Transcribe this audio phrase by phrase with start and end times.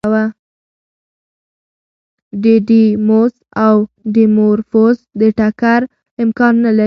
[2.41, 3.33] ډیډیموس
[3.65, 3.75] او
[4.13, 5.79] ډیمورفوس د ټکر
[6.23, 6.79] امکان نه لري.